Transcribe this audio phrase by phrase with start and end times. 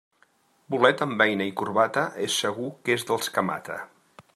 [0.75, 3.83] Bolet amb beina i corbata, és segur que és dels que mata.